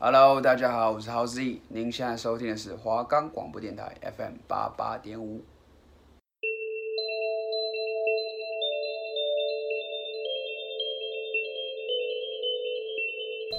[0.00, 5.40] Hello，大家好，我是豪 Z，您现在收听的是华冈广播电台 FM 八八点五。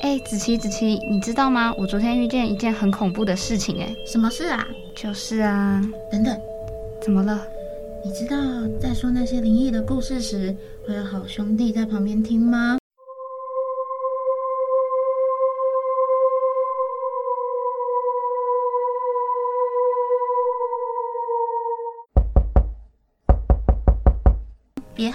[0.02, 1.74] 哎，子琪，子琪，你知道吗？
[1.78, 4.67] 我昨天遇见一件很恐怖的事情，哎，什么事啊？
[4.94, 5.81] 就是啊，
[6.12, 6.40] 等等，
[7.02, 7.47] 怎么了？
[8.04, 8.38] 你知道
[8.79, 10.56] 在说那些灵异的故事时，
[10.86, 12.78] 会有好兄弟在旁边听吗？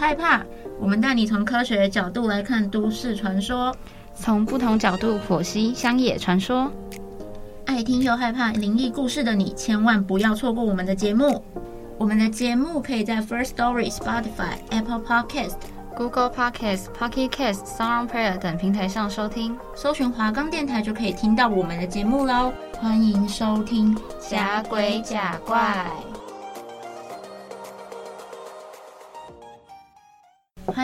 [0.00, 0.40] 害怕，
[0.80, 3.76] 我们带你从科学的角度来看都市传说，
[4.14, 6.72] 从不同角度剖析乡野传说。
[7.66, 11.44] 爱听又害怕灵异故事的你，千万不要错过我们的节目。
[11.98, 15.56] 我们的节目可以在 First Story、Spotify、Apple Podcast、
[15.94, 22.54] Google Podcast、Pocket Cast、SoundPlayer 等平台上收听，搜寻华冈电台就可以听到我们的节目喽。
[22.80, 25.86] 欢迎收听《假鬼假怪》。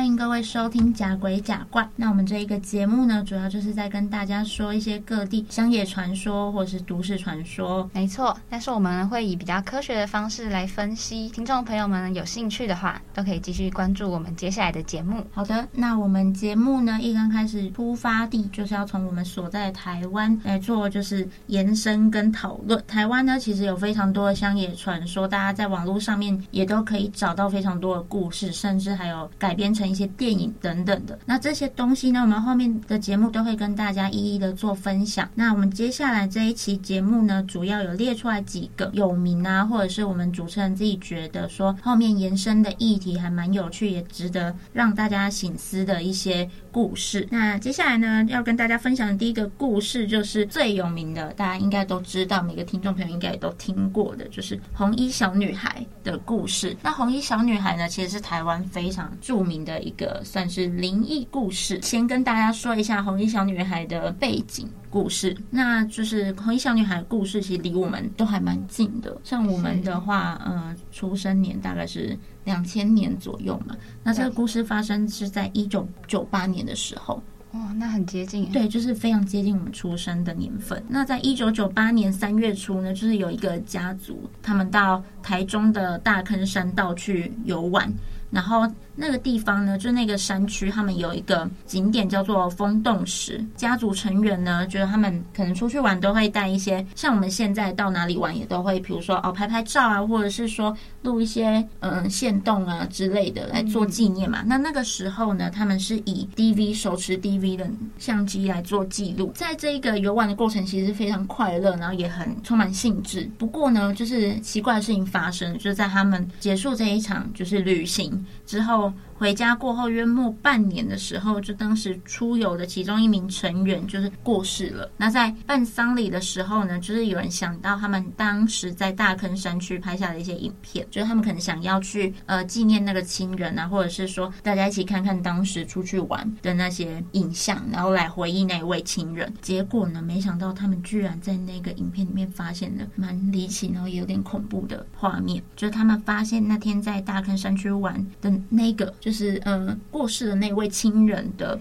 [0.07, 1.83] 欢迎各位收听《假鬼假怪》。
[1.97, 7.91] 那我们这一个节目呢，主要就是在跟大家说一些各地乡野传说或者是都市传说。
[7.93, 11.29] 没错，但是我们会以比较科学的方式来分析。
[11.31, 15.27] 听众朋友们有兴趣的话，都可以继续关注我们接下来的节目。
[15.33, 22.81] 好的，那我们节目呢，一刚开始出发地就是要从我们所在的台湾来做，就是延伸跟讨论。
[22.87, 35.29] 台湾呢，其实有非常多的乡野传说，大家在网络上面也都可以找到非常多的故事，甚至还有改编成一些电影等等的，那这些东西呢，我们后面的节目都会跟大家一一的做分享。
[35.35, 47.27] 那我们接下来这一期节目呢，主要有列出来几个有名啊，或者是我们主持人自己觉得说后面延伸的议题还蛮有趣，也值得让大家醒思的一些故事。
[47.31, 56.77] 那接下来呢，要跟大家分享的第一个故事就是最有名的，大家应该都知道，每个听众朋友应该也都听过的，就是红衣小女孩的故事。
[56.83, 61.81] 那红衣小女孩呢，其实是台湾非常著名的一个算是灵异故事。
[61.83, 65.37] 先跟大家说一下红衣小女孩的背景故事。
[65.51, 69.17] 那就是红衣小女孩的故事，其实离我们都还蛮近的。
[69.23, 73.77] 像我们的话，呃，出生年大概是两千年左右嘛。
[74.03, 77.23] 那这个故事发生是在一九九八年的时候。
[77.53, 78.51] 哇，那很接近。
[78.53, 80.83] 对，就是非常接近我们出生的年份。
[80.89, 87.91] 那在一九九八年三月初呢，就是有一个家族，他们到台中的大坑山道去游玩，
[88.31, 88.67] 然后。
[88.99, 93.45] 那个地方呢，就那个山区，他们有一个景点叫做风洞石。
[93.55, 104.41] 家族成员呢，觉得他们可能出去玩都会带一些，像我们现在到哪里玩也都会，比如说哦拍拍照啊，或者是说录一些嗯线动啊之类的来做纪念嘛。
[104.45, 109.31] 嗯、那那个时候呢，他们是以 DV 手持 DV 的相机来做记录。
[109.35, 113.31] 在这一个游玩的过程，其实非常快乐，然后也很充满兴致。
[113.37, 118.93] 不过呢，就是奇怪的事情发生，就是在他们结束这一场就是旅行之后。
[119.19, 124.91] 回家过后约莫半年的时候，就当时出游的其中一名成员就是过世了。
[124.97, 139.33] 那在办丧礼的时候呢，就是有人想到他们当时在大坑山区拍下的一些影片，就是他们可能想要去呃纪念那个亲人啊，或者是说大家一起看看当时出去玩的那些影像，然后来回忆那位亲人。
[139.41, 148.93] 结果呢，没想到他们居然在那个影片里面发现了蛮离奇，然后也有点恐怖的画面，就是他们发现那天在大坑山区玩的那个。
[149.07, 151.57] 就是呃过世的那位亲人的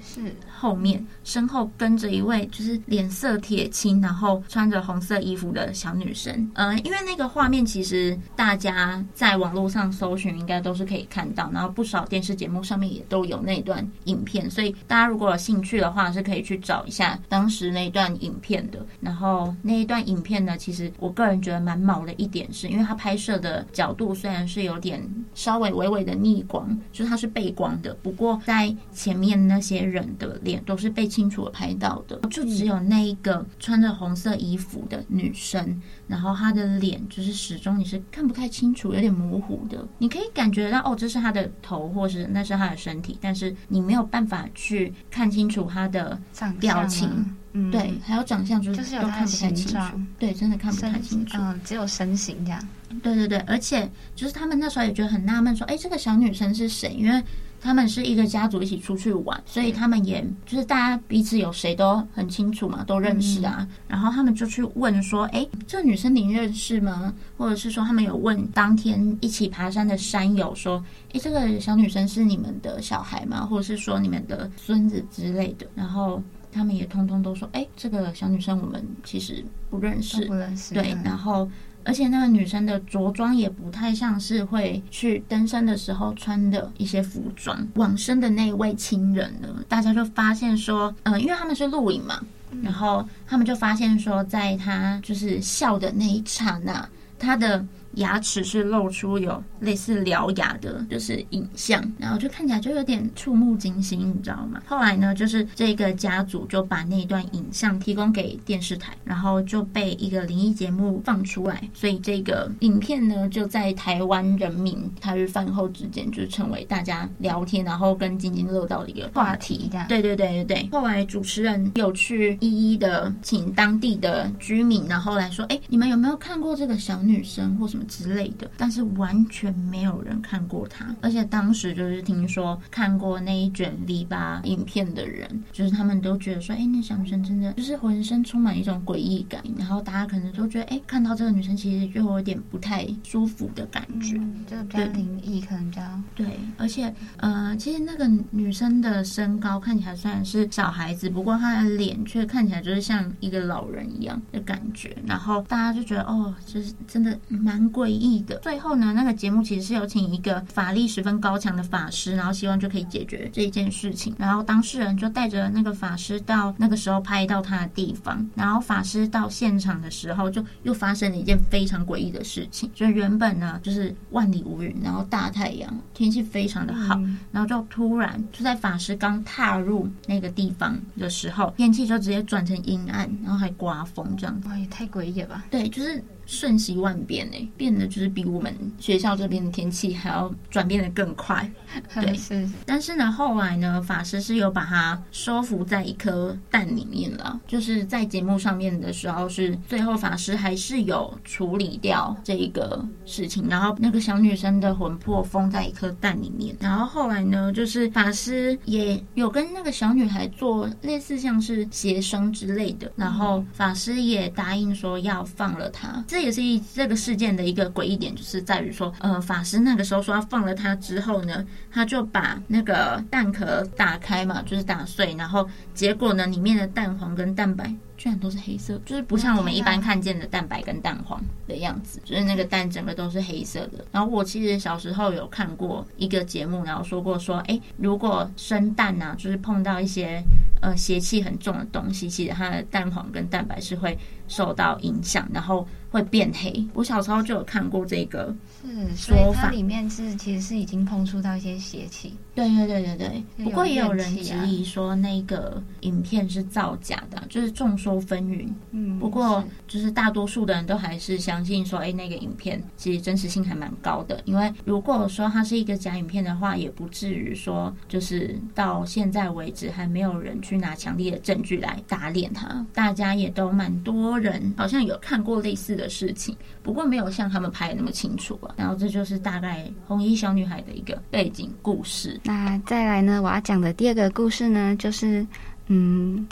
[0.49, 6.33] 后面身后跟着一位就是脸色铁青，然后穿着红色衣服的小女生。
[6.55, 18.83] 嗯、呃，因为那个画面其实大家在网络上搜寻应该都是可以看到，然后不少电视节目上面也都有那段影片，所以大家如果有兴趣的话是可以去找一下当时那段影片的。
[18.99, 24.99] 然后那一段影片呢，其实我个人觉得蛮毛的一点是，因为它拍摄的角度虽然是有点
[25.35, 27.31] 稍微微微的逆光，就是它是。
[27.35, 39.85] 背光的，不过在前面那些人的脸都是被清楚的拍到的，就只有那一个穿着红色衣服的女生，然后她的脸就是始终你是看不太清楚，有点模糊的。
[39.97, 46.17] 你可以感觉到哦，这是她的头，或是那是她的身体，但是你没有办法去看清楚她的
[46.61, 49.77] 表情，嗯，对，还有长相就是都看不太清楚，
[50.19, 52.61] 对，真的看不太清楚，嗯，只有身形这样。
[53.01, 57.23] 对对对，而且就是他们那时候也觉得很纳闷，说：“哎，这个小女生是谁？”因为
[57.61, 63.57] 他们是一个家族一起出去玩，所以他们也就是大家彼此有谁都很清楚嘛，都认识啊。
[63.59, 73.45] 嗯、然后他们就去问说：“哎，这个女生您认识吗？”或者是说他们有问当天一起爬山的山友说：“哎，这个小女生是你们的小孩吗？
[73.45, 76.21] 或者是说你们的孙子之类的？”然后。
[76.55, 80.73] 他们也通通都说，哎，这个小女生我们其实不认识，不认识。
[80.73, 81.49] 对，然后
[81.83, 87.67] 而且那个女生的着装也不太像是会去登山的时候穿的一些服装。
[87.75, 92.19] 往生的那位亲人呢，大家就发现说，嗯、呃，因为他们是露营嘛，
[92.63, 96.87] 然后他们就发现说，在他就是笑的那一刹那，
[97.19, 97.65] 他的。
[97.95, 104.61] 牙齿是露出有类似獠牙的，就是影像，然后就看起来就有点触目惊心，你知道吗？
[104.65, 119.69] 后来呢，就是这个家族就把那段影像提供给电视台，然后就被一个灵异节目放出来，所以这个影片呢就在台湾人民台日饭后之间就成为大家聊天，然后跟津津乐道的一个话题。
[119.87, 120.69] 对对对对对。
[120.71, 127.84] 后来主持人有去一一的请当地的居民，然后来说，哎，你们有没有看过这个小女生或什么？
[127.87, 145.81] 之类的，但是完全没有人看过他，而且当时就是听说看过那一卷 V8 影片的人，就是他们都觉得说，哎，那小女生真的就是浑身充满一种诡异感，然后大家可能都觉得，哎，看到这个女生其实就有点不太舒服的感觉，嗯、就比较灵异，可能比较
[146.15, 146.25] 对，
[146.57, 157.65] 而且呃，其实那个女生的身高看起来虽然是小孩子，不过她的脸却看起来就是像一个老人一样的感觉，然后大家就觉得，哦，就是真的蛮。
[157.75, 158.37] 诡异的。
[158.37, 164.15] 最后呢，那个节目其实是有请一个法力十分高强的法师，然后希望就可以解决这一件事情。
[164.17, 168.25] 然后当事人就带着那个法师到那个时候拍到他的地方。
[168.33, 172.71] 然后法师到现场的时候，就又发生了一件非常诡异的事情。
[172.73, 176.97] 就原本呢，就是万里无云，然后大太阳，天气非常的好。
[177.33, 184.41] 然后就突然就在法师刚踏入那个地方的时候，天气就直接转成阴暗，然后还刮风这样。
[184.45, 185.45] 哇，也太诡异了吧？
[185.51, 186.01] 对，就是。
[186.27, 191.51] 瞬息万变诶，变得就是比我们学校这边的天气还要转变的更快。
[191.95, 192.47] 对，是。
[192.63, 197.41] 但是呢，后来呢，法师是有把它收服在一颗蛋里面了。
[197.47, 206.55] 就是在节目上面的时候，是最后法师还是有处理掉这一个事情，然后那个小女生的魂魄封在一颗蛋里面。
[206.59, 216.03] 然后后来呢，就是法师也有跟那个小女孩做类似像是协商之类的，然后法师也答应说要放了她。
[216.07, 227.73] 这也是一这个事件的一个诡异点，就是在于说，呃，法师那个时候说要放了他之后呢，他就把那个蛋壳打开嘛，就是打碎，然后结果呢，里面的蛋黄跟蛋白
[228.05, 233.83] 居然都是黑色，就是不像我们一般看见的蛋白跟蛋黄的样子，就是那个蛋整个都是黑色的。
[233.91, 240.21] 然后我其实小时候有看过一个节目，然后说过说，哎，如果生蛋呢、啊，就是碰到一些
[240.61, 243.97] 呃邪气很重的东西，其实它的蛋黄跟蛋白是会
[244.27, 246.63] 受到影响，然后会变黑。
[246.75, 248.31] 我小时候就有看过这个，
[248.61, 252.13] 是，所以它里面是其实是已经碰触到一些邪气。
[252.35, 253.45] 对对对对对。
[253.45, 258.47] 不过也有人质疑说那个影片是造假的，就是众说纷纭。
[258.71, 264.19] 嗯，不过就是大多数的人都还是相信说，哎，那个影片其实真实性还蛮高的。
[264.25, 272.65] 因为如果说它是一个假影片的话，也不至于说就是到现在为止还没有人去拿强烈的证据来打脸它。
[272.73, 274.15] 大家也都蛮多。
[274.15, 278.55] 人好像有看过类似的事情，不过没有像他们拍的那么清楚啊。
[278.57, 282.19] 然后这就是大概红衣小女孩的一个背景故事。
[282.23, 285.27] 那再来呢，我要讲的第二个故事呢，就是
[285.67, 286.25] 嗯，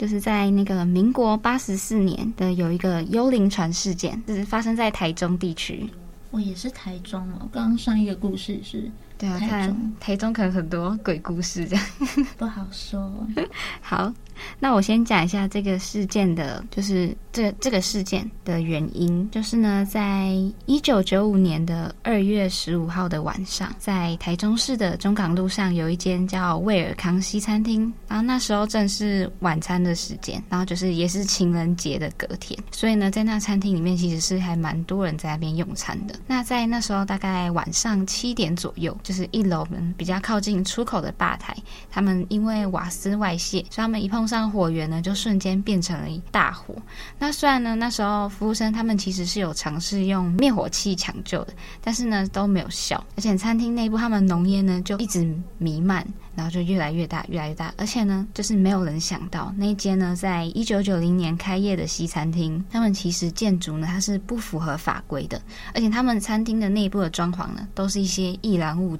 [0.00, 5.86] 就是在那个民国八十四年的有一个幽灵船事件，就是发生在台中地区。
[6.30, 7.46] 我也是台中哦。
[7.52, 8.90] 刚刚上一个故事是
[9.20, 11.84] 对啊，看台中可能很多鬼故事这样，
[12.38, 13.12] 不好说。
[13.82, 14.10] 好。
[14.58, 20.30] 那我先讲一下这个事件的，就是这这个事件的原因，就是呢，在
[20.64, 36.14] 一九九五年的二月十五号的晚上，在台中市的中港路上有一间叫威尔康西餐厅，然后那时候正是晚餐的时间，然后就是也是情人节的隔天，所以呢，在那餐厅里面其实是还蛮多人在那边用餐的。
[36.26, 41.52] 那在那时候大概晚上七点左右，就是一楼门比较靠近出口的吧台，
[41.90, 46.76] 他们因为瓦斯外泄，所以他们一碰上火源呢，就瞬间变成了一大火。
[47.18, 53.04] 那虽然呢，那时候服务生他们其实是有尝试用灭火器抢救的，但是呢都没有效。
[53.16, 57.74] 而且餐厅内部他们浓烟呢就一直弥漫，然后就越来越大，越来越大。
[57.76, 65.42] 而且呢，就是没有人想到那间呢，在一九九零年开业的西餐厅，他们其实建筑呢它是不符合法规的，
[65.74, 68.96] 而且他们餐厅的内部的装潢呢都是一些易燃物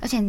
[0.00, 0.24] 而且。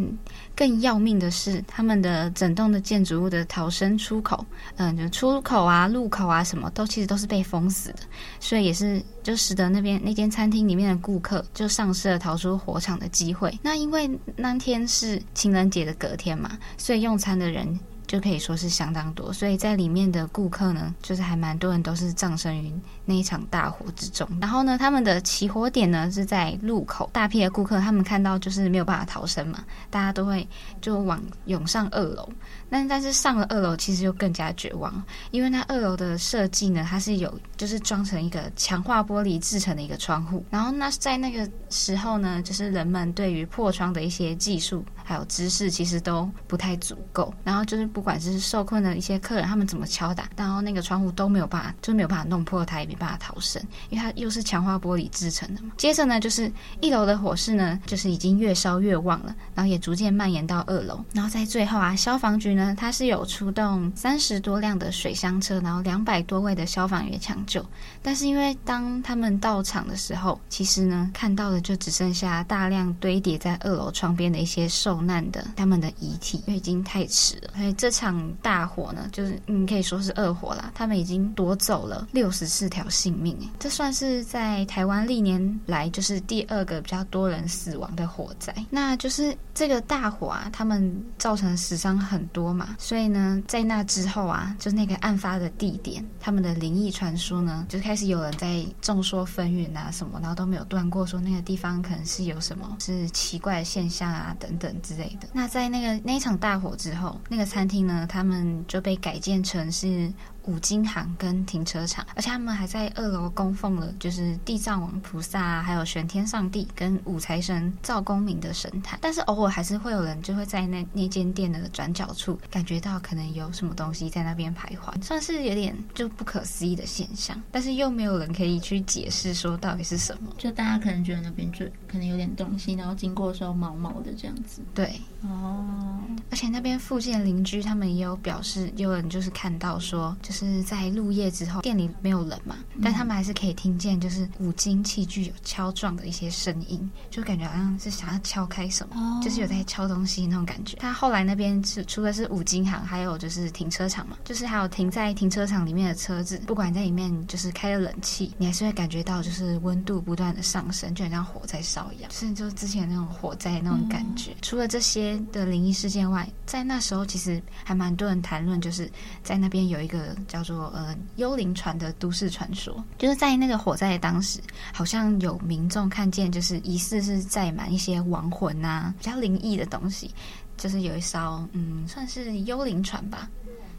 [0.56, 8.00] 更要命的是，他们的整栋的建筑物的逃生出口，嗯，就出口啊、入口啊，什么都其实都是被封死的，
[8.42, 13.58] 所以也是就使得那边那间餐厅里面的顾客就丧失了逃出火场的机会。
[13.62, 22.74] 那因为那天是情人节的隔天嘛，所以用餐的人就可以说是相当多，所以在里面的顾客呢，就是还蛮多人都是葬身于
[23.10, 24.30] 那一场大火之中。
[24.40, 30.48] 然后呢，他们的起火点呢是在路口，大批的顾客他们看到就是没有办法逃生嘛，大家都会
[30.80, 32.30] 就往涌上二楼。
[32.70, 40.46] 但但是上了二楼，其实就更加绝望，因为那二楼的设计呢，它是有就是装成一个强化玻璃制成的一个窗户。
[40.52, 47.34] 然后那在那个时候呢，就是人们对于破窗的一些技术还有知识，其实都不太足够。
[47.44, 55.72] 然后就是不管是受困的一些客人，他们怎么敲打，然后那个窗户都没有办法，就没有办法弄破它，也没办法逃生，因为它又是强化玻璃制成的嘛。
[55.78, 56.52] 接着呢，就是
[56.82, 61.04] 一楼的火势呢，就是已经越烧越旺了，然后也逐渐蔓延到二楼。
[61.14, 62.76] 然后在最后啊，消防局呢。
[62.78, 67.66] 它是有出动三十多辆的水箱车，然后两百多位的消防员抢救。
[68.04, 77.52] 但是因为当他们到场的时候，其实呢看到的就只剩下大量堆叠在二楼窗边的一些受难的他们的遗体，因为已经太迟了。
[77.56, 80.72] 所以这场大火呢，就是嗯可以说是恶火啦。
[80.76, 88.54] 他们已经夺走了六十四条性命，这算是在台湾历年来就是第二个比较多人死亡的火灾。
[88.70, 92.50] 那就是这个大火啊，他们造成死伤很多。
[92.50, 105.28] 嘛，所以呢，在那之后啊，就那个案发的地点，他们的灵异传说呢，就开开始有人在众说纷纭啊什么，然后都没有断过，说那个地方可能是有什么是奇怪的现象啊等等之类的。
[105.34, 110.14] 那在那个那一场大火之后，那个餐厅呢，他们就被改建成是。
[110.50, 118.98] 五金行跟停车场，而且他们还在二楼供奉了，就是地藏王菩萨啊，还有玄天上帝跟五财神赵公明的神坛。
[119.00, 127.40] 但是偶尔还是会有人就会在那那间店的转角处感觉到可能有什么东西在那边徘徊，算是有点就不可思议的现象。
[127.52, 134.64] 但是又没有人可以去解释说到底是什么，就大家可能觉得那边就可能有点东西，然后经过的时候毛毛的这样子。
[134.74, 136.00] 对，哦，
[136.32, 140.39] 而且那边附近的邻居他们也有表示，有人就是看到说就是。
[140.46, 150.78] 是在入夜之后，店里没有人嘛，但他们还是可以听见，就是五金器具有敲撞的一些声音，就感觉好像是想要敲开什么，哦、就是有在敲东西那种感觉。
[150.78, 164.32] 他后来那边是除了是五金行，还有就是停车场嘛，就是还有停在停车场里面的车子，不管在里面就是开了冷气，你还是会感觉到就是温度不断的上升，就很像火在烧一样，就是就是之前那种火灾那种感觉。
[164.32, 168.90] 嗯、除了这些的灵异事件外，在那时候其实还蛮多人谈论，就是
[169.24, 170.16] 在那边有一个。
[170.30, 174.40] 叫做呃幽灵船的都市传说，就是在那个火灾当时，
[174.72, 180.14] 好像有民众看见，就是疑似是载满一些亡魂啊，比较灵异的东西，
[180.56, 183.28] 就是有一艘嗯算是幽灵船吧，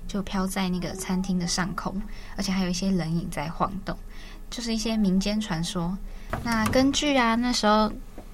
[0.08, 2.02] 就飘在那个餐厅的上空，
[2.36, 3.96] 而且还有一些人影在晃动，
[4.50, 5.96] 就是一些民间传说。
[6.42, 7.90] 那根据啊那时候。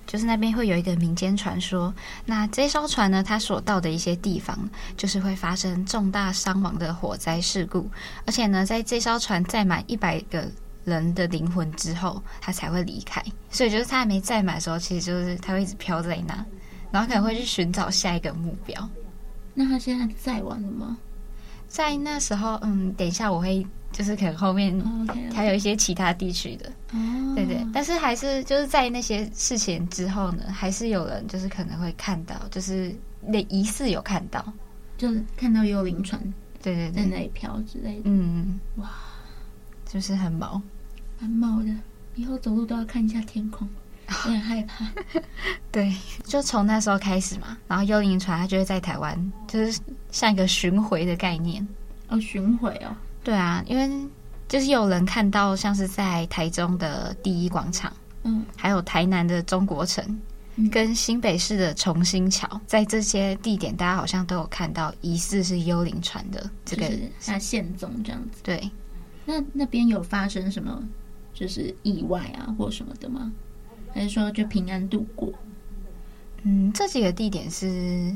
[0.07, 1.93] 就是那边会有一个民间传说，
[2.25, 4.57] 那这艘船呢，它所到的一些地方，
[4.97, 7.91] 就是会发生重大伤亡的火灾事故，
[8.25, 10.49] 而且呢，在这艘船载满一百个
[10.85, 13.23] 人的灵魂之后，它才会离开。
[13.51, 16.47] 所以就是它还没载满的时候，其实就是它会一直飘在那，
[16.91, 18.89] 然后可能会去寻找下一个目标。
[19.55, 20.97] 那它现在载完了吗？
[21.67, 23.67] 在那时候，嗯，等一下我会。
[23.97, 24.79] 就是可能后面
[25.33, 27.35] 还有一些其他地区的，oh, okay, okay.
[27.35, 34.53] 对对，但是还是就是在那些事情之后呢，还是有人就是可能会看到，就是那疑似有看到，
[34.99, 36.21] 就是看到幽灵船，
[36.63, 38.91] 对对对，在那里飘之类的，嗯，哇，
[39.87, 40.61] 就是很毛，
[41.19, 41.75] 蛮毛的，
[42.17, 43.67] 以后走路都要看一下天空，
[44.27, 44.85] 有点害怕。
[45.73, 45.91] 对，
[46.25, 51.67] 就从那时候开始嘛，然后幽灵船它就会在台湾，就是像一个巡回的概念，
[52.09, 52.95] 哦，巡回哦。
[53.27, 54.09] 对啊，因为
[54.47, 57.93] 就是有人看到，像是在台中的第一广场，
[58.23, 60.21] 嗯，还有台南的中国城，
[60.55, 66.89] 嗯，跟新北市的重新桥，在这些地点，大家好像都有看到疑似是幽灵船的这个
[67.21, 68.39] 它现踪这样子。
[68.45, 68.71] 对，
[69.25, 70.81] 那那边有发生什么
[71.35, 73.33] 就是意外啊，或什么的吗？
[73.93, 75.33] 还是说就平安度过？
[76.45, 78.15] 嗯，这几个地点是。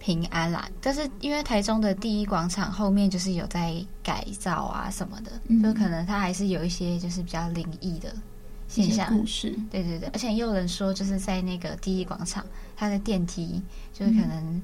[0.00, 8.10] 平安啦，但是因为台中的第一广场后面就是有在改造啊什么的，嗯、就可能它还是有一些就是比较灵异的
[8.66, 9.06] 现象。
[9.14, 12.42] 故事，对对对，而且也有人说就是在那个第一广场，
[12.76, 14.62] 它的电梯就是可能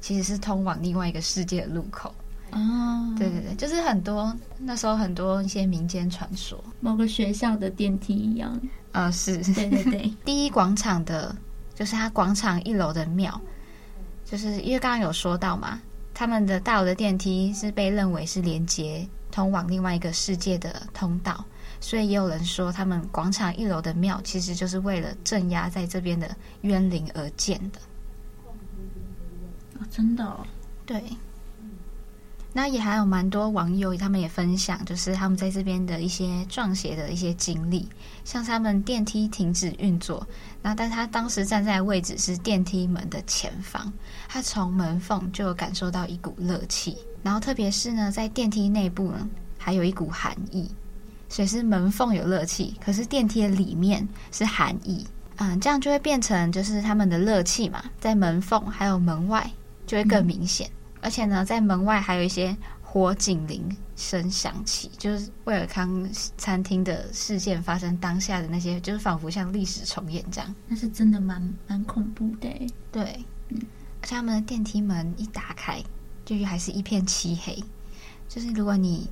[0.00, 2.12] 其实是通往另外一个世界的路口。
[2.52, 8.58] 哦，对对对，就是很多那时候很多一些民间传说，某个学校的电梯一样。
[8.92, 11.36] 啊、哦，是，对对对， 第一广场的，
[11.74, 13.38] 就是它广场一楼的庙。
[14.30, 15.80] 就是因为刚刚有说到嘛，
[16.12, 21.42] 他们的大楼的电梯是被认为是连接通往另外一个世界的通道，
[21.80, 26.28] 所以也有人说他们广场一楼的庙其实就是为了镇压在这边的
[26.60, 27.80] 冤灵而建的。
[29.78, 30.46] 哦，真的哦？
[30.84, 31.02] 对。
[32.58, 37.88] 那也还有蛮多网友，他们也分享，就是他们在这边的一些撞邪的一些经历，
[38.24, 40.26] 像他们电梯停止运作，
[40.60, 43.92] 那但他当时站在的位置是电梯门的前方，
[44.26, 50.68] 他从门缝就有感受到一股热气，然后特别是呢，在电梯内部呢，还有一股寒意，
[51.28, 59.48] 所以是门缝有热气，可是电梯的里面是寒意，嗯，这样就会变成就是他们的热气嘛，在门缝还有门外
[59.86, 60.66] 就会更明显。
[60.66, 70.54] 嗯而且呢，在门外还有一些火警铃声响起，就是威尔康餐厅的事件发生当下的那些，就是仿佛像历史重演这样。
[70.66, 72.48] 那是真的蛮蛮恐怖的。
[72.90, 73.60] 对，嗯，
[74.00, 75.82] 而且他们的电梯门一打开，
[76.24, 77.62] 就还是一片漆黑。
[78.28, 79.08] 就是如果你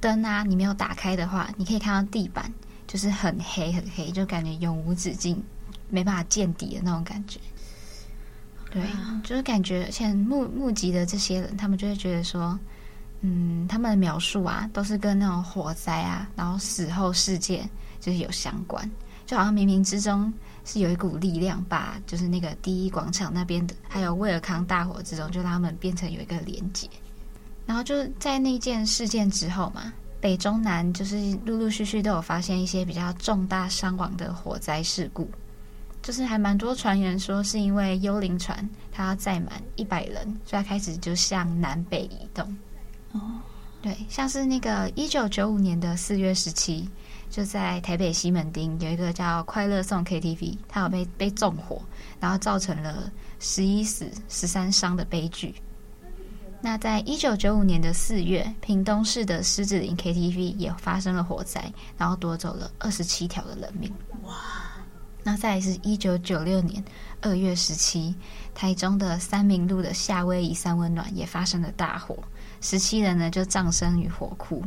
[0.00, 2.52] 灯啊，你没有打开的话，你可以看到地板
[2.86, 5.42] 就是很黑很黑，就感觉永无止境，
[5.88, 7.40] 没办法见底的那种感觉。
[8.76, 8.84] 对，
[9.24, 12.58] 就是感觉，像目目击的这些人，他们就会觉得说，
[13.22, 17.66] 嗯，他们的描述啊，都是跟那种火灾啊，然后死后世界
[18.00, 18.88] 就是有相关，
[19.24, 20.30] 就好像冥冥之中
[20.66, 26.86] 是有一股力量，把就是那个第一广场那边的，还有威尔康大火之中，就让他们变成有一个连接。
[27.64, 29.90] 然后就是在那件事件之后嘛，
[30.20, 31.16] 北中南就是
[31.46, 35.26] 陆陆续续都有发现一些比较重大伤亡的火灾事故。
[36.06, 38.56] 就是还蛮多传言说，是因为幽灵船
[38.92, 42.56] 它要载满一百人，所以它开始就向南北移动。
[43.10, 43.20] 哦，
[43.82, 46.88] 对，像是那个一九九五年的四月十七，
[47.28, 51.82] 就在台北西门町有一个叫快乐颂 KTV，它有被被纵火，
[52.20, 53.10] 然后造成了
[53.40, 55.56] 十一死十三伤的悲剧。
[56.60, 63.92] 那在一九九五年的四月，屏东市的狮子林 KTV 也发生了火灾，然后夺走了二十七条的人命。
[64.22, 64.32] 哇！
[65.26, 66.80] 那再来是一九九六年
[67.20, 68.14] 二月十七，
[68.54, 72.16] 台中的三民路的夏威夷三温暖也发生了大火，
[72.60, 74.62] 十七人呢就葬身于火窟。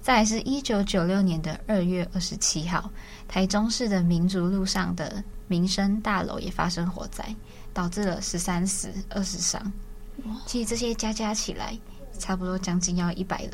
[0.00, 2.88] 再来是一九九六年的二月二十七号，
[3.26, 7.34] 台中市的民族路上的民生大楼也发生火灾，
[7.74, 9.60] 导致了十三死二十伤。
[10.46, 11.76] 其实这些加加起来，
[12.16, 13.50] 差不多将近要一百人。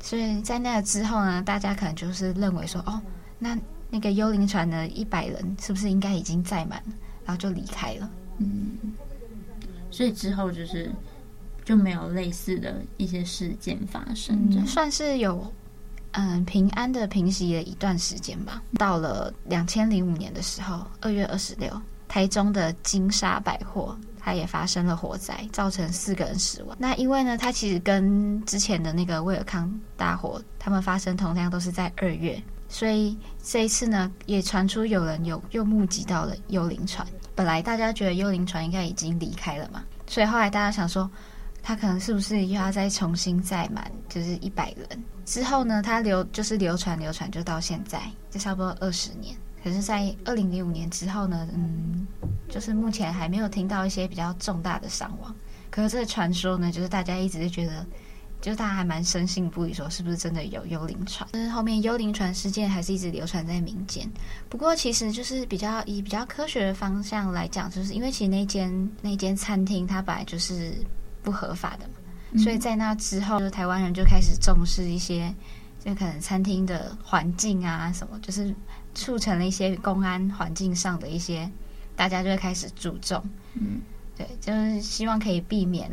[0.00, 3.02] 所以在那个之后呢，大家可能就是认为说，哦，
[3.40, 3.58] 那。
[3.90, 6.92] 那个幽灵船的一百人是不是应该已经载满了，
[7.24, 8.10] 然后就离开了？
[8.38, 8.76] 嗯，
[9.90, 10.90] 所以之后就是
[11.64, 15.52] 就没有类似的一些事件发生，嗯、算是有
[16.12, 18.62] 嗯平安的平息了一段时间吧。
[18.74, 21.70] 到了两千零五年的时候，二月二十六，
[22.06, 26.76] 台中的金沙百货它也发生了火灾，造成四个人死亡。
[26.78, 32.40] 那因为呢，它其实跟之前的那个威尔康大火，他们发生同样都是在二月。
[32.68, 37.06] 所以这一次呢，也传出有人有又目击到了幽灵船。
[37.34, 41.10] 本来大家觉得幽灵船应该已经离开了嘛，所以后来大家想说，
[41.62, 44.86] 他可能是不是又要再重新载满，就是一百人
[45.24, 49.34] 之后呢，他流就是流传流传就到现在，就差不多二十年。
[49.64, 52.06] 可是，在二零零五年之后呢，嗯，
[52.48, 55.34] 就是目前还没有听到一些比较重大的伤亡。
[55.70, 57.86] 可是这个传说呢，就是大家一直觉得。
[58.40, 61.28] 就是大家还蛮深信不疑，说是不是真的有幽灵船？
[61.32, 64.08] 但是后面幽灵船事件还是一直流传在民间。
[64.48, 70.72] 不过其实就是比较以比较科学的方向来讲，就是因为其实那间那间餐厅它本来就是
[71.22, 71.94] 不合法的嘛，
[72.30, 75.34] 嗯、所以在那之后，就台湾人就开始重视一些，
[75.84, 78.54] 就可能餐厅的环境啊什么，就是
[78.94, 81.50] 促成了一些公安环境上的一些，
[81.96, 83.20] 大家就会开始注重。
[83.54, 83.80] 嗯，
[84.16, 85.90] 对，就是希望可以避免。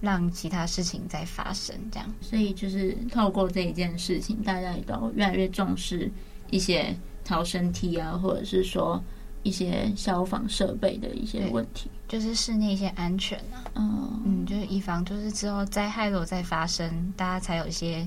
[0.00, 6.10] 让其他事情再发生，这样，所以就是透过这一件事情，大家也都越来越重视
[6.50, 9.02] 一些逃生梯啊，或者是说
[9.42, 18.06] 一些消防设备的一些问题，就是室内一些安全啊，嗯嗯，就是以防就是之后灾害如果再发生，大家才有一些。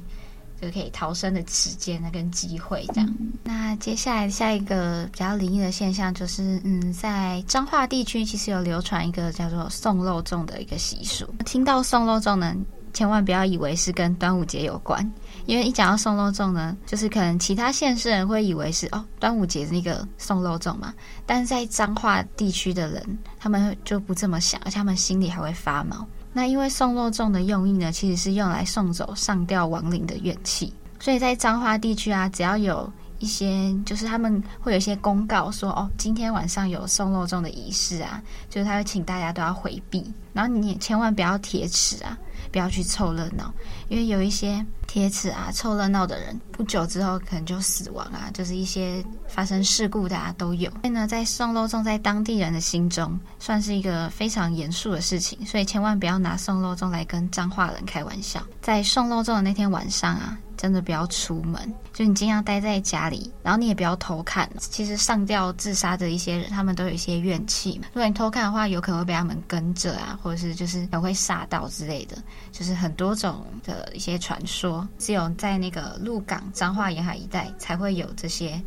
[0.62, 3.16] 就可以逃生的时间那跟机会这样。
[3.20, 11.26] 嗯、那接下来下一个比较灵异的现象就是，嗯，在彰化地区其实有流传一个叫做送肉粽的一个习俗。
[11.46, 12.56] 听到送肉粽呢，
[12.94, 15.10] 千万不要以为是跟端午节有关，
[15.46, 20.94] 因为一讲到送肉粽呢，就是可能其他县市人会以为是哦端午节那个送肉粽嘛，
[21.26, 26.06] 但是在彰化地区的人，他们就不这么想，而且他们心里还会发毛。
[26.40, 42.18] 那因为送肉粽的用意呢，其实是用来送走上吊亡灵的怨气，所以在彰化地区啊，只要有一些，就是他们会有一些公告说，哦，今天晚上有送肉粽的仪式啊，就是他会请大家都要回避，然后你也千万不要铁齿啊，
[42.52, 43.54] 不要去凑热闹，
[43.88, 50.70] 因为有一些贴纸啊凑热闹的人，不久之后可能就死亡啊，就是一些发生事故的啊都有。
[50.72, 58.42] 所以呢，在送肉粽在当地人的心中算是一个非常严肃的事情，所以千万不要拿送肉粽来跟彰化人开玩笑。
[58.62, 60.38] 在送肉粽的那天晚上啊。
[60.60, 64.50] 真的不要出门，就你尽量待在家里，然后你也不要偷看。
[64.58, 67.88] 其实上吊自杀的一些人，他们都有一些怨气嘛。
[67.92, 72.18] 如果你偷看的话，有可能会被他们跟着啊，或者是就是很会煞到之类的，
[72.54, 74.88] 就是很多种的一些传说。
[74.98, 78.64] 只有在那个鹿港、彰化沿海一带才会有这些。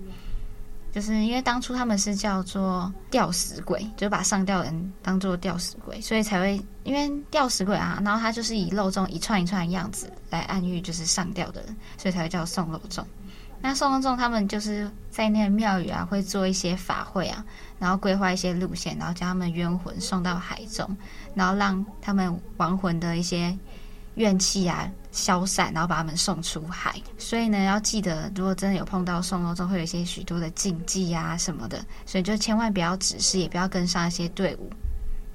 [0.93, 13.03] 就是因为当初他们是叫做吊死鬼，就把上吊人当做吊死鬼，所以才会因为吊死鬼啊，然后他就是以肉粽一串一串的样子来暗喻就是上吊的人，所以才会叫送肉粽。
[13.63, 17.43] 那送肉粽他们就是在那个庙宇啊，会做一些法会啊，
[17.79, 20.97] 然后规划一些路线，然后将他们冤魂送到海中，
[21.35, 23.57] 然后让他们亡魂的一些。
[24.17, 26.95] 怨气啊消散，然后把他们送出海。
[27.17, 34.71] 所以呢，要记得，如果真的有碰到送肉粽，会有一些许多的禁忌啊什么的，所以就千万不要指示，也不要跟上一些队伍。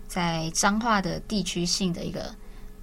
[0.08, 2.30] 在彰化的地区性的一个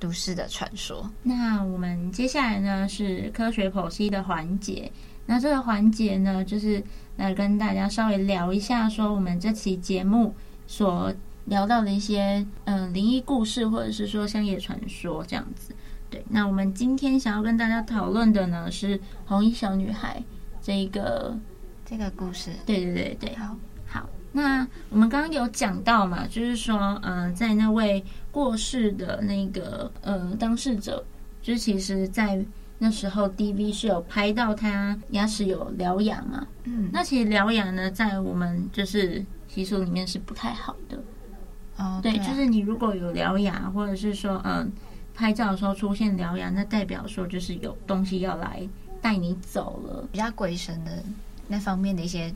[0.01, 1.09] 都市的传说。
[1.23, 4.91] 那我们接下来呢是科学剖析的环节。
[5.27, 6.83] 那这个环节呢，就是
[7.17, 10.35] 来跟大家稍微聊一下，说我们这期节目
[10.67, 11.13] 所
[11.47, 15.75] 聊到的一些嗯、呃、灵异故事，或者是说乡野传说这样子。
[16.11, 20.23] 对，那我们今天想要跟大家讨论的呢是红衣小女孩
[20.63, 21.37] 这一个
[21.85, 22.51] 这个故事。
[22.67, 23.57] 对对对对，好，
[23.87, 24.09] 好。
[24.33, 31.05] 那我们刚刚有讲到嘛，就是说，嗯、呃，在那位过世的那个呃当事者，
[31.41, 32.45] 就是其实在
[32.85, 36.47] 那时候 DV 是有拍到他牙齿有獠牙嘛。
[36.65, 41.03] 嗯，那其实獠牙呢，在我们就是习俗里面是不太好的。
[41.79, 44.67] 哦，对，对，就是你如果有獠牙，或者是说，嗯、呃。
[45.17, 48.69] 拍照的时候出现獠牙，那代表说就是有东西要来
[49.01, 50.91] 带你走了，比较鬼神的
[51.47, 52.35] 那方面的一些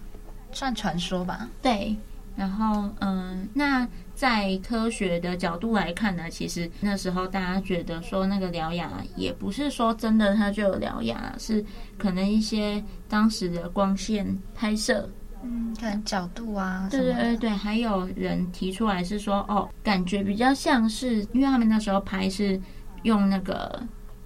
[0.53, 1.49] 算传说吧。
[1.61, 1.97] 对，
[2.37, 3.85] 然后嗯，那
[4.19, 11.65] 在科学的角度来看呢，其实那时候大家觉得说那个獠牙也不是说真的它就有獠牙，是
[11.97, 14.27] 可能一些当时的光线
[14.57, 15.09] 拍摄。
[15.45, 22.61] 嗯，看角度啊，对对对对，还有人提出来是说，哦，感觉比较像是，因为他们那时候拍是
[23.05, 23.81] 用那个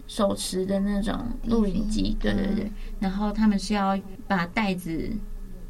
[0.06, 3.94] 手持的那种录影机，对对对，然后他们是要
[4.26, 5.12] 把袋子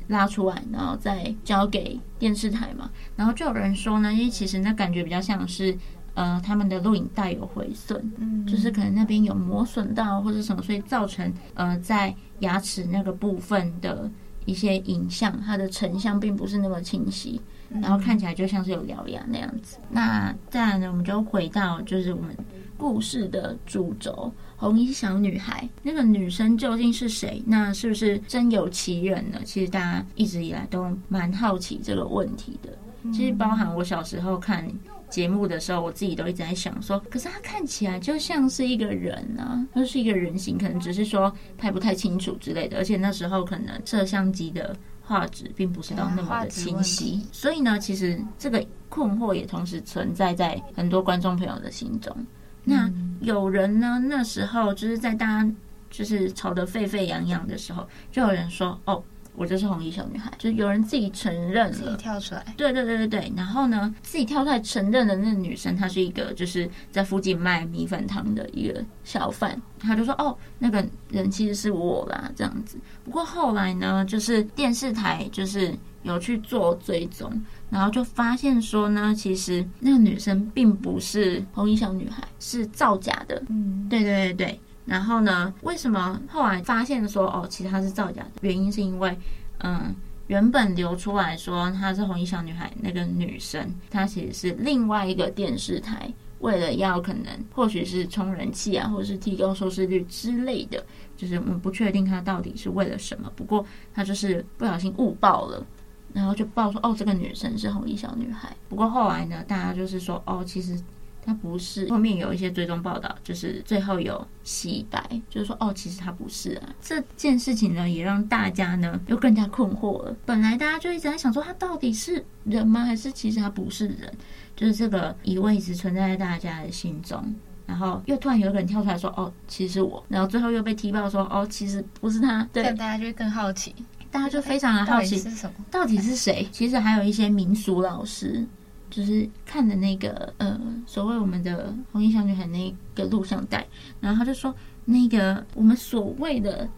[0.08, 5.76] 拉出来，然后再交给电视台嘛，然后就有人说呢，因为其实那感觉比较像是，
[6.14, 14.10] 呃，他们的录影带有毁损，嗯，就是可能那边有磨损到或者什么，所以造成呃在牙齿那个部分的。
[14.44, 17.40] 一些影像，它的成像并不是那么清晰，
[17.80, 19.78] 然后看起来就像是有獠牙那样子。
[19.88, 22.36] 那再来呢，我们就回到就是我们
[22.76, 25.68] 故事的主轴——红衣小女孩。
[25.82, 27.42] 那个女生究竟是谁？
[27.44, 29.40] 那是不是真有其人呢？
[29.44, 32.70] 其实大家一直以来都蛮好奇这个问题的。
[33.12, 34.70] 其实包含我小时候看。
[35.12, 42.78] 节目的时候，我自己都一直在想说，可是她看起来就像是一个人啊，就是一个人形，可能只是说拍不太清楚之类的。
[42.78, 52.16] 而且那时候可能摄像机的画质并不是到那么的清晰，所以呢，其实这个困惑也同时存在在很多观众朋友的心中。
[52.64, 55.50] 那有人呢，那时候就是在大家
[55.90, 59.02] 就是吵得沸沸扬扬的时候，就有人说，哦。
[59.34, 62.44] 我就是红衣小女孩，就有人自己承认了，自己跳出来。
[62.54, 77.32] 对对对对对，然后呢，自己跳出来承认的那个女生，她是一个就是在附近卖米粉汤的一个小贩，她就说：“哦，那个人其实是我啦，这样子。”不过后来呢，就是电视台就是有去做追踪，
[77.72, 83.42] 然后就发现说呢，其实那个女生并不是红衣小女孩，是造假的。
[83.48, 84.60] 嗯，对对对对。
[84.84, 88.30] 然后呢，为什么后来发现说哦，其实她是造假的？
[88.42, 89.16] 原因是因为，
[89.60, 89.94] 嗯，
[90.26, 100.84] 原本流出来说她是红衣小女孩那个女生，她其实是另外一个电视台为了要可能或许是冲人气啊，或者是提高收视率之类的，
[101.16, 103.32] 就是我们不确定她到底是为了什么。
[103.34, 105.64] 不过她就是不小心误报了，
[106.12, 108.54] 然后就报说哦，这个女生是红衣小女孩。
[108.68, 110.80] 不过后来呢，大家就是说哦，其实。
[111.24, 116.74] 她不是，后面有一些追踪报道，就是最后有洗白，就是说哦，其实她不是啊。
[116.80, 120.16] 这件事情呢，也让大家呢又更加困惑了。
[120.26, 122.84] 本来大家就一直在想说，她到底是人吗？
[122.84, 124.12] 还是其实她不是人？
[124.56, 127.32] 就是这个疑问一直存在在大家的心中。
[127.68, 130.04] 然后又突然有一个人跳出来说，哦，其实是我。
[130.08, 132.42] 然后最后又被踢爆说，哦，其实不是他。
[132.52, 133.72] 对，大家就会更好奇，
[134.12, 135.64] 大家就非常的好奇，到底是什么？
[135.72, 136.46] 到底是谁？
[136.52, 138.46] 其实还有一些民俗老师。
[138.94, 143.66] 就是看的那个呃，所谓我们的红衣小女孩那个录像带，
[144.02, 146.68] 然后他就说，那个我们所谓的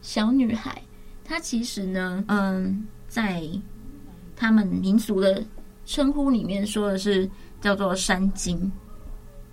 [0.00, 0.80] 小女孩，
[1.22, 3.46] 她其实呢，嗯，在
[4.34, 5.44] 他们民俗的
[5.84, 7.28] 称呼里面说的是
[7.60, 8.72] 叫做山精，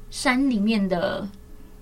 [0.09, 1.27] 山里面的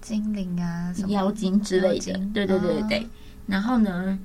[0.01, 3.08] 精灵啊，妖精之类的，对对对对
[3.45, 4.17] 然后呢，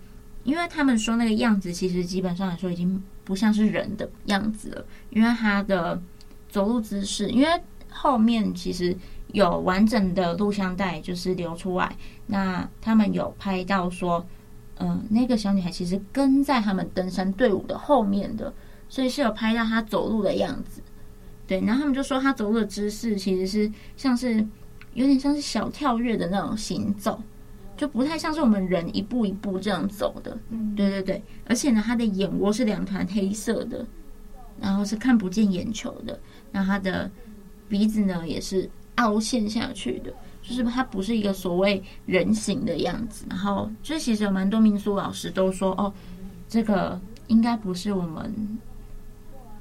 [0.45, 3.03] 因为他们说那个样子，其实基本上来说已经。
[3.23, 6.03] 不像是人的样子了，因为他的
[6.49, 7.49] 走路姿势，因为
[7.89, 8.97] 后面其实
[9.29, 11.95] 有完整的录像带就是流出来，
[12.27, 14.27] 那他们有拍到说，
[14.79, 18.53] 嗯、那个小女孩其实跟在他们登山队伍的后面的，
[18.89, 20.83] 所以是有拍到她走路的样子。
[21.47, 24.45] 对，然后他们就说她走路的姿势其实是像是
[24.95, 27.23] 有点像是小跳跃的那种行走。
[27.81, 33.87] 就不太像是我们人一步一步这样走的，嗯，对对对，而且呢，他的眼窝是两团黑色的，
[34.61, 36.21] 然后是看不见眼球的，
[36.53, 37.11] 然后他的
[37.71, 40.13] 鼻子呢也是凹陷下去的，
[40.43, 43.25] 就是他不是一个所谓人形的样子。
[43.31, 45.91] 然后，就其实有蛮多民俗老师都说，哦，
[46.47, 48.59] 这个应该不是我们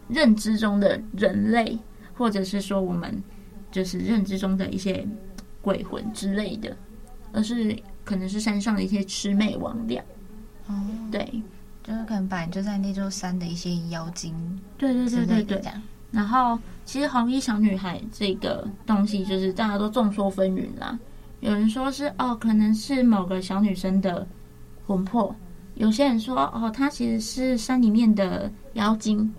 [0.09, 1.79] 认知中的人类，
[2.13, 3.23] 或者是说我们
[3.71, 5.07] 就是认知中的一些
[5.61, 6.75] 鬼魂之类的，
[7.31, 7.81] 而是。
[8.09, 10.01] 可能是山上的一些魑魅魍魉，
[10.65, 10.73] 哦，
[11.11, 11.23] 对，
[11.83, 14.33] 就是可能本来就在那座山的一些妖精，
[14.79, 15.71] 对对对对对。
[16.09, 20.97] 然后，其实红衣小女孩这个东西，就是大家都众说纷纭啦。
[21.41, 24.27] 有人说是哦，可能是某个小女生的
[24.87, 25.31] 魂魄；
[25.75, 29.31] 有些人说哦，她其实是山里面的妖精。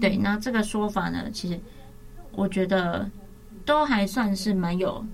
[0.00, 1.58] 对，那这个说法呢，其实
[2.36, 3.10] 我觉得
[3.66, 5.04] 都还算是蛮有。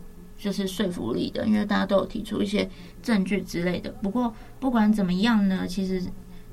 [0.40, 2.71] 就是说服力的，因为大家都有提出一些
[3.03, 3.91] 证据之类的。
[4.03, 6.03] 不过不管怎么样呢，其实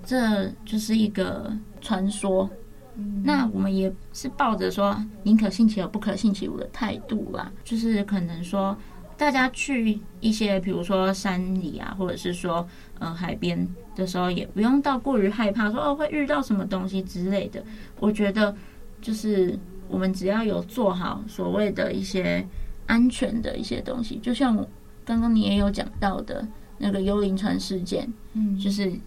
[0.04, 2.50] 这就是一个传说。
[2.96, 7.52] 嗯、那我们也是抱着说宁可信其有，不可信其无的态度啦。
[7.64, 8.78] 就是可能说
[9.18, 12.68] 大家去一些，比如说山里啊，或者是说
[13.00, 17.64] 嗯、呃、海边的时候，也不用到过于害怕说哦会遇到什么东西之类的。
[18.00, 18.56] 我觉得
[19.02, 22.46] 就是我们只要有做好所谓的一些。
[22.88, 24.64] 安全的一些东西，就像
[25.06, 26.46] 刚刚你也有讲到的
[26.80, 29.00] 那个幽灵船事件，嗯，就是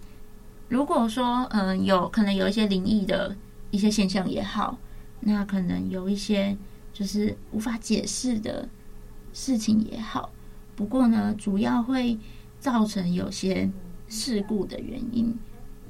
[0.68, 3.36] 如果说嗯、呃、有可能有一些灵异的
[3.70, 4.78] 一些现象也好，
[5.20, 6.56] 那可能有一些
[6.92, 8.68] 就是无法解释的
[9.32, 10.30] 事情也好，
[10.76, 12.16] 不过呢，主要会
[12.60, 13.68] 造成有些
[14.08, 15.36] 事故的原因，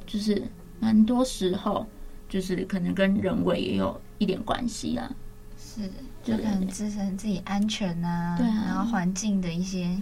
[0.07, 0.42] 就是
[0.81, 1.87] 蛮多时候
[2.29, 5.14] 就是可能跟人为也有一点关系啊，
[5.57, 5.83] 是。
[6.29, 9.99] 就可能自身自己安全啊，对啊，然后环境的一些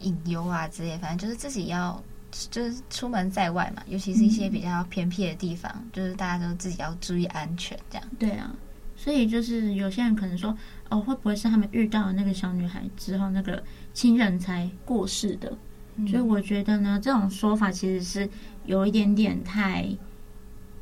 [0.00, 2.02] 隐忧啊之类，反正就是自己要
[2.50, 8.06] 就是出门在外嘛，尤其是一些比较偏僻的地方，嗯、就是大家都自己要注意安全，这样。
[8.18, 8.54] 对啊，
[8.96, 10.56] 所以就是有些人可能说，
[10.88, 15.52] 哦，会不会是他们遇到了那个小女孩之后，那个亲人才过世的？
[15.96, 18.28] 嗯、所以我觉得呢，这种说法其实是
[18.66, 19.88] 有一点点太，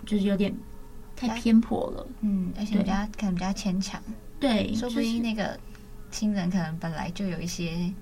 [0.07, 0.55] 就是有点
[1.15, 2.07] 太偏颇了。
[2.23, 4.03] 嗯，而且比较对可能比较牵强。
[4.43, 5.57] 对，说不定那个
[6.11, 7.93] 亲人可能本来就有一些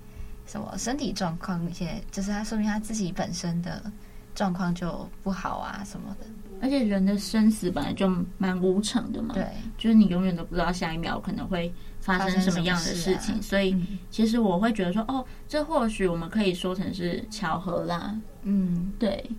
[0.46, 3.92] 什么身体状况，一些就是他说明他自己本身的
[4.34, 6.26] 状况就不好啊什么的。
[6.62, 13.76] 而且人的生死本来就蛮无常的嘛，对，就是你永远都不知道下一秒可能会发生什么样的事情，所以
[14.10, 18.18] 其实我会觉得说，哦，这或许我们可以说成是巧合啦。
[18.44, 19.30] 嗯，对。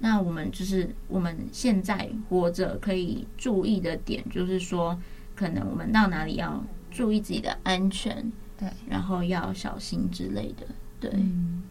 [0.00, 5.00] 那我们就是我们现在活着可以注意的点，就是说。
[5.38, 10.66] 可能我们到哪里要注意自己的安全，对，然后要小心之类的，
[10.98, 11.62] 对，嗯，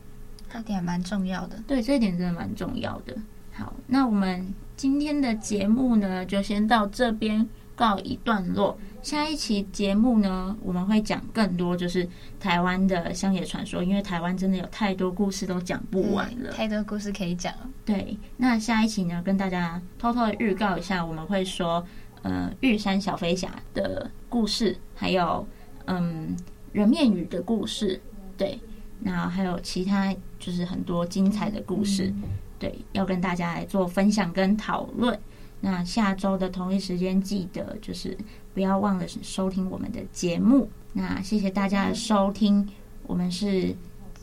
[0.50, 3.14] 这点蛮重要的，对，这一点真的蛮重要的。
[3.52, 8.78] 好，那我们今天的节目呢，就先到这边告一段落。
[9.02, 12.08] 下一期节目呢，我们会讲更多，就是
[12.40, 17.54] 台湾的乡野传说，因为台湾真的有太多故事都讲不完了，太多故事可以讲。
[17.84, 21.86] 对，那下一期呢，跟大家偷偷的预告一下，我们会说。
[22.24, 25.48] 呃，玉山小飞侠的故事，还有
[25.86, 26.36] 嗯
[26.74, 28.02] 人面鱼的故事，
[28.38, 28.60] 对，
[29.00, 32.14] 那还有其他就是很多精彩的故事，
[32.60, 35.18] 对，要跟大家来做分享跟讨论。
[35.60, 38.16] 那下周的同一时间，记得就是
[38.54, 40.70] 不要忘了收听我们的节目。
[40.94, 42.68] 那谢谢大家的收听，
[43.08, 43.76] 我们是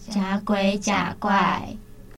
[0.08, 1.76] 假鬼假怪。